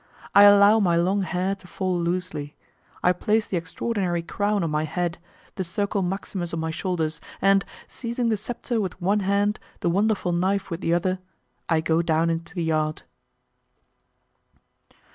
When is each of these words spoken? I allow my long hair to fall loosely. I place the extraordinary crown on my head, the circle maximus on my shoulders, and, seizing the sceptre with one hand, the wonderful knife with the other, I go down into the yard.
I 0.33 0.45
allow 0.45 0.79
my 0.79 0.95
long 0.95 1.21
hair 1.21 1.53
to 1.53 1.67
fall 1.67 1.95
loosely. 1.99 2.55
I 3.03 3.13
place 3.13 3.45
the 3.45 3.55
extraordinary 3.55 4.23
crown 4.23 4.63
on 4.63 4.71
my 4.71 4.83
head, 4.83 5.19
the 5.57 5.63
circle 5.63 6.01
maximus 6.01 6.55
on 6.55 6.59
my 6.59 6.71
shoulders, 6.71 7.21
and, 7.39 7.63
seizing 7.87 8.29
the 8.29 8.35
sceptre 8.37 8.81
with 8.81 8.99
one 8.99 9.19
hand, 9.19 9.59
the 9.81 9.91
wonderful 9.91 10.31
knife 10.31 10.71
with 10.71 10.81
the 10.81 10.91
other, 10.95 11.19
I 11.69 11.81
go 11.81 12.01
down 12.01 12.31
into 12.31 12.55
the 12.55 12.63
yard. 12.63 13.03